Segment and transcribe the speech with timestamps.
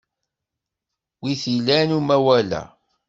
[1.21, 2.61] Wi t-ilan umawal-a?